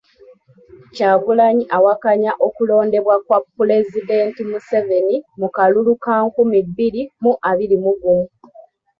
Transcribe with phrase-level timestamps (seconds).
[0.95, 8.25] Kyagulanyi awakanya okulondebwa kwa Pulezidenti Museveni mu kalulu ka nkumi bbiri mu abiri mu gumu.